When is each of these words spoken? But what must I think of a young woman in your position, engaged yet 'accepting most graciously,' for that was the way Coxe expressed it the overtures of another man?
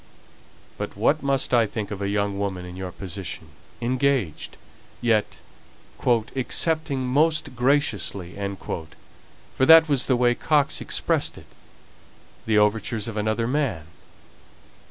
But 0.79 0.97
what 0.97 1.21
must 1.21 1.53
I 1.53 1.67
think 1.67 1.91
of 1.91 2.01
a 2.01 2.09
young 2.09 2.39
woman 2.39 2.65
in 2.65 2.75
your 2.75 2.91
position, 2.91 3.49
engaged 3.81 4.57
yet 4.99 5.37
'accepting 6.07 7.05
most 7.05 7.55
graciously,' 7.55 8.33
for 8.57 9.65
that 9.67 9.87
was 9.87 10.07
the 10.07 10.15
way 10.15 10.33
Coxe 10.33 10.81
expressed 10.81 11.37
it 11.37 11.45
the 12.47 12.57
overtures 12.57 13.07
of 13.07 13.15
another 13.15 13.45
man? 13.47 13.85